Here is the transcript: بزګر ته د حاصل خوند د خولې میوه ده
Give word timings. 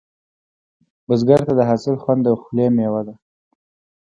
بزګر 1.07 1.41
ته 1.47 1.53
د 1.59 1.61
حاصل 1.69 1.95
خوند 2.03 2.21
د 2.23 2.27
خولې 2.41 2.67
میوه 2.75 3.01
ده 3.07 3.15